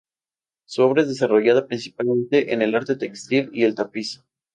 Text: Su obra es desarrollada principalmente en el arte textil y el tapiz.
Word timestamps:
Su 0.65 0.81
obra 0.81 1.03
es 1.03 1.09
desarrollada 1.09 1.67
principalmente 1.67 2.55
en 2.55 2.63
el 2.63 2.73
arte 2.73 2.95
textil 2.95 3.51
y 3.53 3.65
el 3.65 3.75
tapiz. 3.75 4.23